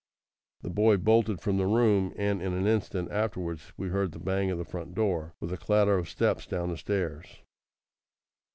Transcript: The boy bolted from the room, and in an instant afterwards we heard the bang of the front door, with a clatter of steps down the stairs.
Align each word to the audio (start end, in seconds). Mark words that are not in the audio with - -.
The 0.63 0.71
boy 0.71 0.97
bolted 0.97 1.41
from 1.41 1.57
the 1.57 1.67
room, 1.67 2.11
and 2.17 2.41
in 2.41 2.53
an 2.55 2.65
instant 2.65 3.11
afterwards 3.11 3.71
we 3.77 3.89
heard 3.89 4.13
the 4.13 4.19
bang 4.19 4.49
of 4.49 4.57
the 4.57 4.65
front 4.65 4.95
door, 4.95 5.35
with 5.39 5.53
a 5.53 5.57
clatter 5.57 5.95
of 5.95 6.09
steps 6.09 6.47
down 6.47 6.69
the 6.71 6.77
stairs. 6.77 7.27